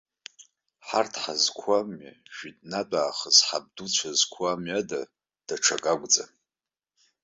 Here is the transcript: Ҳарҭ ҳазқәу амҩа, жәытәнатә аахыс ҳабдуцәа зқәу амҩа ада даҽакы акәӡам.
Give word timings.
Ҳарҭ 0.87 1.13
ҳазқәу 1.21 1.69
амҩа, 1.79 2.13
жәытәнатә 2.35 2.95
аахыс 3.01 3.37
ҳабдуцәа 3.47 4.09
зқәу 4.19 4.43
амҩа 4.51 4.79
ада 4.81 5.01
даҽакы 5.47 5.89
акәӡам. 5.93 6.31